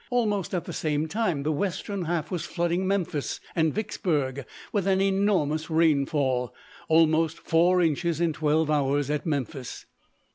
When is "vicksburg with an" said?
3.71-4.99